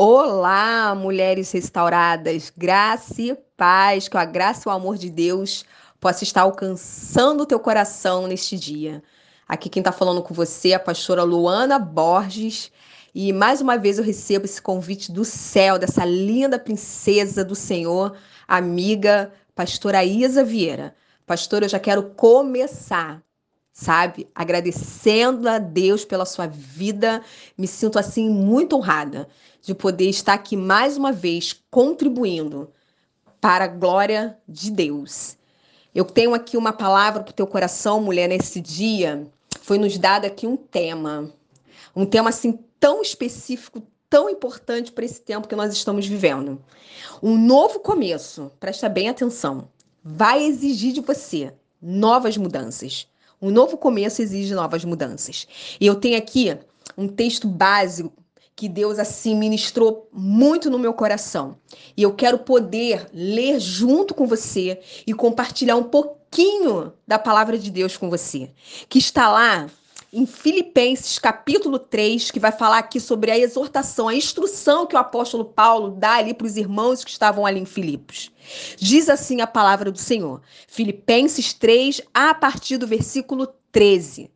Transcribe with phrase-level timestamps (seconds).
[0.00, 5.64] Olá, mulheres restauradas, graça e paz, que a graça e o amor de Deus
[5.98, 9.02] possa estar alcançando o teu coração neste dia.
[9.48, 12.70] Aqui quem está falando com você é a pastora Luana Borges
[13.12, 18.16] e mais uma vez eu recebo esse convite do céu, dessa linda princesa do Senhor,
[18.46, 20.94] amiga, pastora Isa Vieira.
[21.26, 23.20] Pastora, eu já quero começar
[23.78, 24.28] sabe?
[24.34, 27.22] Agradecendo a Deus pela sua vida.
[27.56, 29.28] Me sinto assim muito honrada
[29.62, 32.72] de poder estar aqui mais uma vez contribuindo
[33.40, 35.36] para a glória de Deus.
[35.94, 39.24] Eu tenho aqui uma palavra para o teu coração, mulher, nesse dia.
[39.60, 41.32] Foi nos dado aqui um tema.
[41.94, 46.60] Um tema assim tão específico, tão importante para esse tempo que nós estamos vivendo.
[47.22, 49.68] Um novo começo, presta bem atenção,
[50.02, 53.06] vai exigir de você novas mudanças.
[53.40, 55.46] Um novo começo exige novas mudanças.
[55.80, 56.56] E eu tenho aqui
[56.96, 58.12] um texto básico
[58.56, 61.56] que Deus assim ministrou muito no meu coração.
[61.96, 67.70] E eu quero poder ler junto com você e compartilhar um pouquinho da palavra de
[67.70, 68.50] Deus com você,
[68.88, 69.68] que está lá
[70.12, 74.98] em Filipenses capítulo 3, que vai falar aqui sobre a exortação, a instrução que o
[74.98, 78.30] apóstolo Paulo dá ali para os irmãos que estavam ali em Filipos.
[78.78, 80.40] Diz assim a palavra do Senhor.
[80.66, 84.30] Filipenses 3, a partir do versículo 13.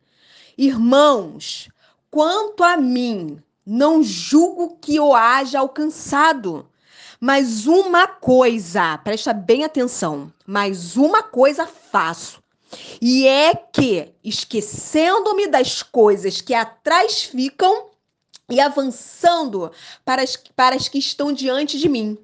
[0.55, 1.69] Irmãos,
[2.11, 6.67] quanto a mim, não julgo que eu haja alcançado.
[7.19, 12.42] Mas uma coisa, presta bem atenção, mas uma coisa faço
[13.01, 17.89] e é que, esquecendo-me das coisas que atrás ficam
[18.49, 19.71] e avançando
[20.03, 22.17] para as, para as que estão diante de mim,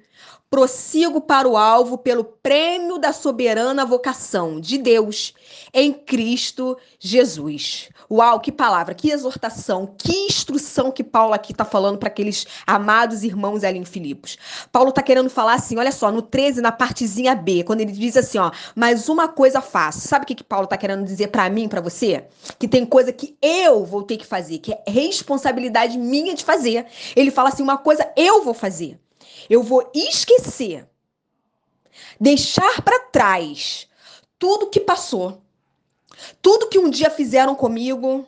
[0.50, 5.32] prossigo para o alvo pelo prêmio da soberana vocação de Deus
[5.72, 7.88] em Cristo Jesus.
[8.10, 13.22] Uau, que palavra, que exortação, que instrução que Paulo aqui está falando para aqueles amados
[13.22, 14.36] irmãos ali em Filipos.
[14.72, 18.16] Paulo está querendo falar assim, olha só, no 13, na partezinha B, quando ele diz
[18.16, 20.00] assim, ó, mas uma coisa faço.
[20.00, 22.24] Sabe o que, que Paulo está querendo dizer para mim, para você?
[22.58, 26.86] Que tem coisa que eu vou ter que fazer, que é responsabilidade minha de fazer.
[27.14, 28.98] Ele fala assim, uma coisa eu vou fazer.
[29.48, 30.88] Eu vou esquecer,
[32.20, 33.86] deixar para trás
[34.38, 35.42] tudo que passou
[36.42, 38.26] tudo que um dia fizeram comigo,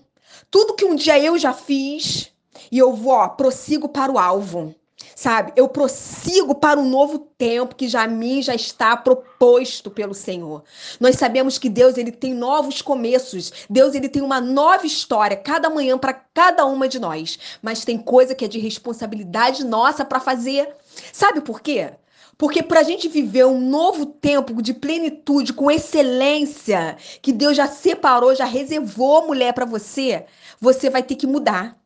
[0.50, 2.32] tudo que um dia eu já fiz,
[2.70, 4.74] e eu vou, ó, prossigo para o alvo.
[5.14, 5.52] Sabe?
[5.56, 10.62] Eu prossigo para um novo tempo que já mim já está proposto pelo Senhor.
[10.98, 13.52] Nós sabemos que Deus ele tem novos começos.
[13.68, 17.38] Deus ele tem uma nova história cada manhã para cada uma de nós.
[17.60, 20.74] Mas tem coisa que é de responsabilidade nossa para fazer.
[21.12, 21.92] Sabe por quê?
[22.36, 27.68] Porque para a gente viver um novo tempo de plenitude, com excelência, que Deus já
[27.68, 30.26] separou, já reservou mulher para você,
[30.60, 31.81] você vai ter que mudar.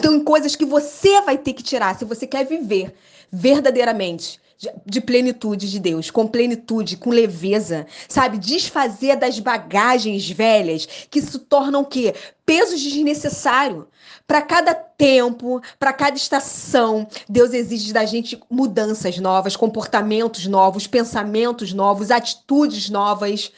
[0.00, 2.94] Tem coisas que você vai ter que tirar se você quer viver
[3.30, 4.40] verdadeiramente
[4.84, 8.38] de plenitude de Deus, com plenitude, com leveza, sabe?
[8.38, 12.14] Desfazer das bagagens velhas que se tornam o quê?
[12.44, 13.84] Pesos desnecessários.
[14.26, 21.72] Para cada tempo, para cada estação, Deus exige da gente mudanças novas, comportamentos novos, pensamentos
[21.72, 23.52] novos, atitudes novas,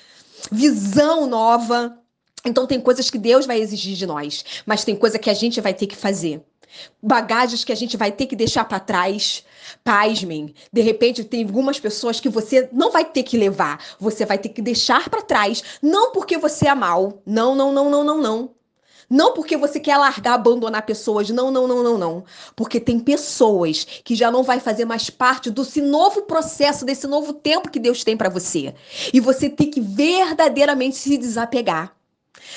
[0.52, 1.96] visão nova.
[2.44, 5.60] Então tem coisas que Deus vai exigir de nós, mas tem coisa que a gente
[5.60, 6.42] vai ter que fazer
[7.02, 9.44] bagagens que a gente vai ter que deixar para trás.
[9.84, 14.38] Pasmem, de repente tem algumas pessoas que você não vai ter que levar, você vai
[14.38, 18.18] ter que deixar para trás, não porque você é mal, não, não, não, não, não,
[18.18, 18.50] não.
[19.12, 21.28] Não porque você quer largar, abandonar pessoas.
[21.30, 22.24] Não, não, não, não, não.
[22.54, 27.32] Porque tem pessoas que já não vai fazer mais parte desse novo processo, desse novo
[27.32, 28.72] tempo que Deus tem para você.
[29.12, 31.92] E você tem que verdadeiramente se desapegar.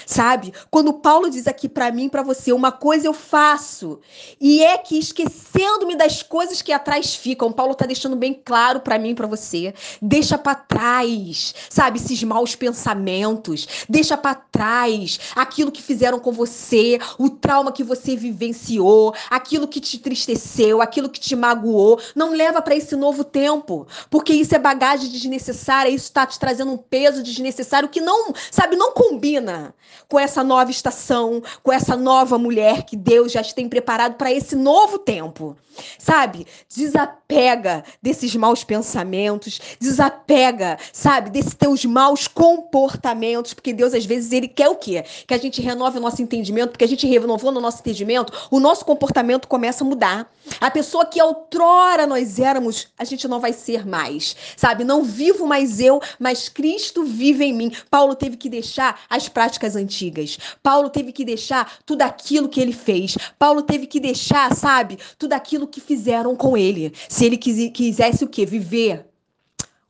[0.06, 0.54] Sabe?
[0.70, 4.00] Quando Paulo diz aqui para mim, para você, uma coisa eu faço,
[4.40, 9.00] e é que esquecendo-me das coisas que atrás ficam, Paulo tá deixando bem claro para
[9.00, 15.82] mim, para você, deixa para trás, sabe, esses maus pensamentos, deixa para trás aquilo que
[15.82, 21.36] fizeram com você, o trauma que você vivenciou, aquilo que te tristeceu, aquilo que te
[21.36, 26.38] magoou, não leva para esse novo tempo, porque isso é bagagem desnecessária, isso tá te
[26.38, 29.63] trazendo um peso desnecessário que não, sabe, não combina
[30.08, 34.56] com essa nova estação, com essa nova mulher que Deus já tem preparado para esse
[34.56, 35.56] novo tempo.
[35.98, 36.46] Sabe?
[36.76, 44.48] Desapega desses maus pensamentos, desapega, sabe, desses teus maus comportamentos, porque Deus às vezes ele
[44.48, 45.04] quer o quê?
[45.28, 48.60] Que a gente renove o nosso entendimento, porque a gente renovando o nosso entendimento, o
[48.60, 50.32] nosso comportamento começa a mudar.
[50.60, 54.84] A pessoa que outrora nós éramos, a gente não vai ser mais, sabe?
[54.84, 57.72] Não vivo mais eu, mas Cristo vive em mim.
[57.90, 60.38] Paulo teve que deixar as práticas práticas antigas.
[60.62, 63.18] Paulo teve que deixar tudo aquilo que ele fez.
[63.38, 66.94] Paulo teve que deixar, sabe, tudo aquilo que fizeram com ele.
[67.08, 68.46] Se ele quis, quisesse o quê?
[68.46, 69.06] Viver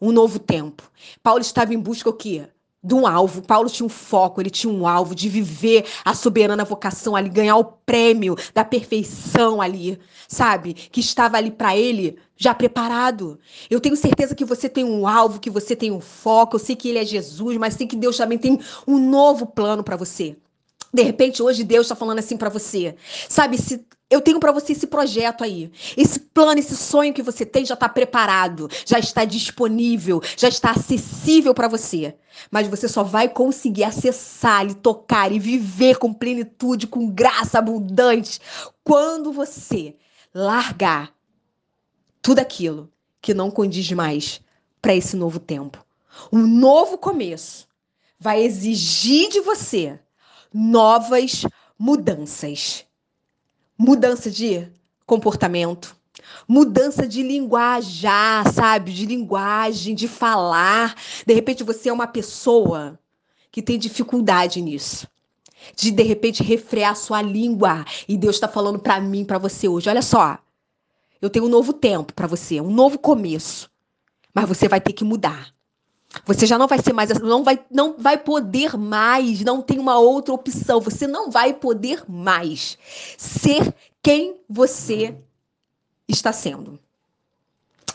[0.02, 0.84] um novo tempo.
[1.22, 2.48] Paulo estava em busca o quê?
[2.84, 3.42] De um alvo.
[3.42, 7.56] Paulo tinha um foco, ele tinha um alvo de viver a soberana vocação ali, ganhar
[7.56, 10.74] o prêmio da perfeição ali, sabe?
[10.74, 13.40] Que estava ali para ele já preparado.
[13.70, 16.56] Eu tenho certeza que você tem um alvo, que você tem um foco.
[16.56, 19.84] Eu sei que ele é Jesus, mas sei que Deus também tem um novo plano
[19.84, 20.36] para você.
[20.94, 22.96] De repente, hoje Deus está falando assim para você.
[23.28, 25.72] Sabe, se eu tenho para você esse projeto aí.
[25.98, 30.70] Esse plano, esse sonho que você tem já está preparado, já está disponível, já está
[30.70, 32.16] acessível para você.
[32.52, 38.40] Mas você só vai conseguir acessar e tocar e viver com plenitude, com graça abundante,
[38.84, 39.96] quando você
[40.32, 41.12] largar
[42.22, 42.88] tudo aquilo
[43.20, 44.42] que não condiz mais
[44.80, 45.84] para esse novo tempo.
[46.32, 47.68] Um novo começo
[48.20, 50.00] vai exigir de você
[50.54, 51.46] novas
[51.78, 52.86] mudanças.
[53.78, 54.68] Mudança de
[55.06, 55.96] comportamento,
[56.48, 58.94] mudança de linguajar, sabe?
[58.94, 60.96] De linguagem, de falar.
[61.26, 63.00] De repente você é uma pessoa
[63.52, 65.08] que tem dificuldade nisso.
[65.76, 69.90] De de repente refrear sua língua e Deus está falando para mim, para você hoje.
[69.90, 70.38] Olha só,
[71.22, 73.72] eu tenho um novo tempo para você, um novo começo.
[74.34, 75.54] Mas você vai ter que mudar.
[76.26, 80.00] Você já não vai ser mais, não vai, não vai poder mais, não tem uma
[80.00, 80.80] outra opção.
[80.80, 82.78] Você não vai poder mais
[83.18, 85.16] ser quem você
[86.08, 86.80] está sendo.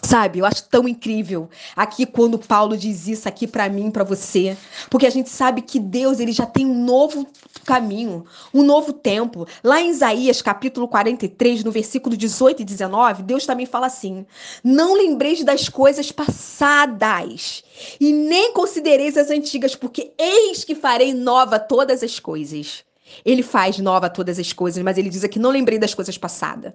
[0.02, 4.56] Sabe, eu acho tão incrível aqui quando Paulo diz isso aqui para mim, para você,
[4.88, 7.26] porque a gente sabe que Deus, ele já tem um novo
[7.64, 8.24] caminho,
[8.54, 9.46] um novo tempo.
[9.62, 14.24] Lá em Isaías, capítulo 43, no versículo 18 e 19, Deus também fala assim:
[14.62, 17.64] "Não lembreis das coisas passadas,
[18.00, 22.84] e nem considereis as antigas, porque eis que farei nova todas as coisas."
[23.24, 26.72] Ele faz nova todas as coisas, mas ele diz aqui: "Não lembrei das coisas passadas."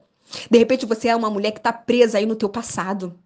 [0.49, 3.17] De repente você é uma mulher que está presa aí no teu passado,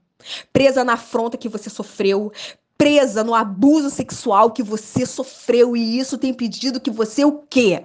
[0.51, 2.31] presa na afronta que você sofreu,
[2.77, 7.83] presa no abuso sexual que você sofreu e isso tem pedido que você o quê?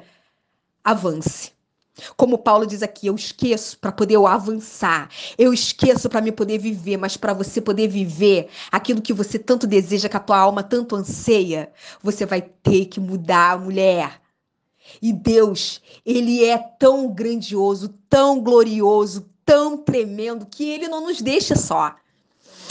[0.85, 1.53] Avance.
[2.17, 5.11] Como Paulo diz aqui, eu esqueço para poder eu avançar.
[5.37, 9.67] Eu esqueço para me poder viver, mas para você poder viver aquilo que você tanto
[9.67, 11.71] deseja, que a tua alma tanto anseia,
[12.03, 14.22] você vai ter que mudar, mulher.
[15.01, 21.57] E Deus, ele é tão grandioso, tão glorioso, tão tremendo, que ele não nos deixa
[21.57, 21.95] só.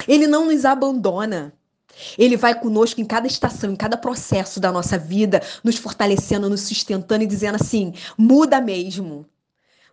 [0.07, 1.53] Ele não nos abandona.
[2.17, 6.61] Ele vai conosco em cada estação, em cada processo da nossa vida, nos fortalecendo, nos
[6.61, 9.25] sustentando e dizendo assim: muda mesmo.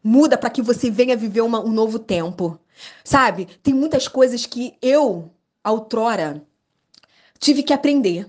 [0.03, 2.59] Muda para que você venha viver uma, um novo tempo.
[3.03, 3.47] Sabe?
[3.63, 5.31] Tem muitas coisas que eu,
[5.65, 6.43] outrora,
[7.39, 8.27] tive que aprender.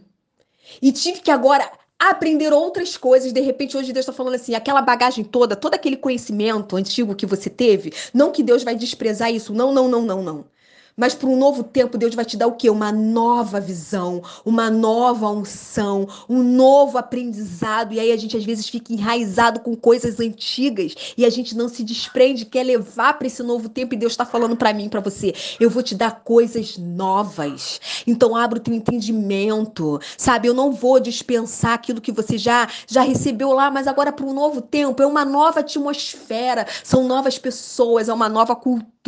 [0.82, 3.34] E tive que agora aprender outras coisas.
[3.34, 7.26] De repente, hoje Deus está falando assim: aquela bagagem toda, todo aquele conhecimento antigo que
[7.26, 9.54] você teve, não que Deus vai desprezar isso.
[9.54, 10.46] Não, não, não, não, não.
[10.96, 12.70] Mas para um novo tempo, Deus vai te dar o quê?
[12.70, 17.94] Uma nova visão, uma nova unção, um novo aprendizado.
[17.94, 21.70] E aí a gente às vezes fica enraizado com coisas antigas e a gente não
[21.70, 23.94] se desprende, quer levar para esse novo tempo.
[23.94, 27.80] E Deus está falando para mim, para você: eu vou te dar coisas novas.
[28.06, 30.48] Então abra o teu entendimento, sabe?
[30.48, 34.34] Eu não vou dispensar aquilo que você já já recebeu lá, mas agora para um
[34.34, 38.99] novo tempo é uma nova atmosfera, são novas pessoas, é uma nova cultura.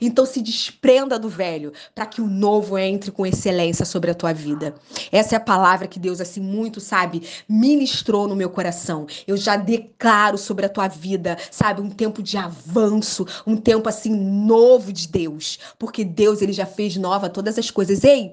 [0.00, 4.32] Então se desprenda do velho, para que o novo entre com excelência sobre a tua
[4.32, 4.76] vida.
[5.10, 9.06] Essa é a palavra que Deus, assim, muito, sabe, ministrou no meu coração.
[9.26, 14.14] Eu já declaro sobre a tua vida, sabe, um tempo de avanço, um tempo, assim,
[14.14, 15.58] novo de Deus.
[15.78, 18.04] Porque Deus, ele já fez nova todas as coisas.
[18.04, 18.32] Ei,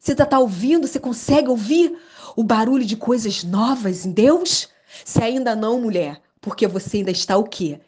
[0.00, 0.88] você tá, tá ouvindo?
[0.88, 1.96] Você consegue ouvir
[2.34, 4.68] o barulho de coisas novas em Deus?
[5.04, 7.78] Se ainda não, mulher, porque você ainda está o quê?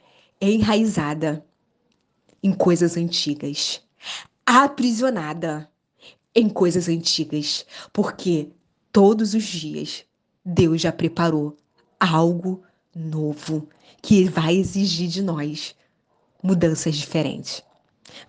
[0.40, 1.42] Enraizada
[2.44, 3.82] em coisas antigas
[4.46, 5.68] aprisionada
[6.34, 8.50] em coisas antigas, porque
[8.92, 10.04] todos os dias
[10.44, 11.56] Deus já preparou
[11.98, 12.62] algo
[12.94, 13.68] novo
[14.02, 15.74] que vai exigir de nós
[16.42, 17.62] mudanças diferentes.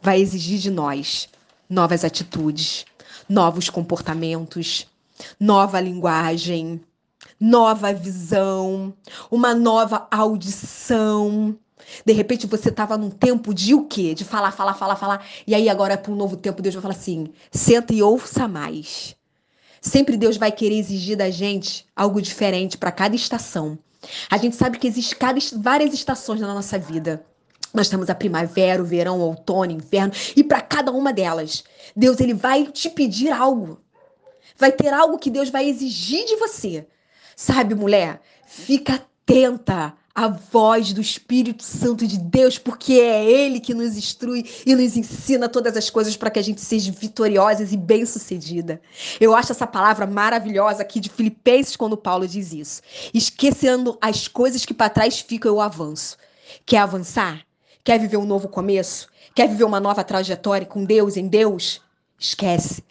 [0.01, 1.27] Vai exigir de nós
[1.69, 2.85] novas atitudes,
[3.27, 4.87] novos comportamentos,
[5.39, 6.79] nova linguagem,
[7.39, 8.93] nova visão,
[9.29, 11.57] uma nova audição,
[12.05, 14.13] de repente você estava num tempo de o quê?
[14.13, 15.25] De falar, falar, falar, falar.
[15.45, 19.15] E aí agora para um novo tempo Deus vai falar assim: senta e ouça mais.
[19.81, 23.77] Sempre Deus vai querer exigir da gente algo diferente para cada estação.
[24.29, 27.23] A gente sabe que existem várias estações na nossa vida.
[27.73, 31.63] Nós temos a primavera, o verão, o outono, o inverno, e para cada uma delas,
[31.95, 33.79] Deus ele vai te pedir algo.
[34.57, 36.87] Vai ter algo que Deus vai exigir de você.
[37.35, 43.73] Sabe, mulher, fica atenta à voz do Espírito Santo de Deus, porque é Ele que
[43.73, 47.77] nos instrui e nos ensina todas as coisas para que a gente seja vitoriosas e
[47.77, 48.81] bem-sucedida.
[49.19, 52.81] Eu acho essa palavra maravilhosa aqui de Filipenses quando Paulo diz isso.
[53.13, 56.15] Esquecendo as coisas que para trás ficam, eu avanço.
[56.65, 57.45] Quer avançar?
[57.83, 59.09] Quer viver um novo começo?
[59.35, 61.81] Quer viver uma nova trajetória com Deus, em Deus?
[62.17, 62.81] Esquece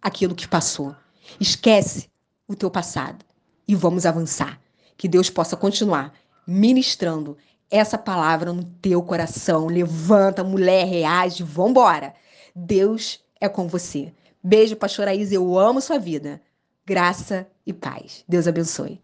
[0.00, 0.94] aquilo que passou.
[1.40, 2.08] Esquece
[2.46, 3.24] o teu passado
[3.66, 4.60] e vamos avançar.
[4.96, 6.12] Que Deus possa continuar
[6.46, 7.36] ministrando
[7.70, 9.66] essa palavra no teu coração.
[9.66, 12.14] Levanta, mulher, reage, vambora.
[12.54, 14.12] Deus é com você.
[14.42, 16.40] Beijo, pastor Aís, eu amo sua vida.
[16.84, 18.24] Graça e paz.
[18.28, 19.00] Deus abençoe.